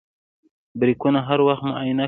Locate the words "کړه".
1.97-1.99